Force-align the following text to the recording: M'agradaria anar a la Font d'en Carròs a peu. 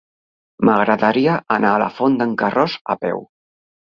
M'agradaria 0.67 1.35
anar 1.57 1.75
a 1.75 1.83
la 1.85 1.89
Font 1.99 2.17
d'en 2.21 2.33
Carròs 2.43 2.79
a 2.95 2.99
peu. 3.05 3.23